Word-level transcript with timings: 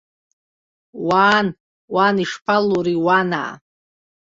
Уаан, 1.07 1.47
уан 1.93 2.15
ишԥалури, 2.23 2.95
уанаа? 3.05 3.53